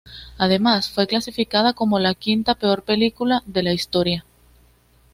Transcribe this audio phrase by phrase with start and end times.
[0.39, 4.25] Además fue clasificada como la quinta peor película de la historia.